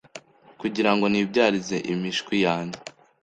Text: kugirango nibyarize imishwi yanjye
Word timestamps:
kugirango 0.61 1.05
nibyarize 1.09 1.77
imishwi 1.93 2.35
yanjye 2.45 2.79